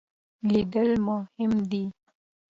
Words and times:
لیدل 0.51 0.89
مهم 1.07 1.53
دی. 1.69 1.83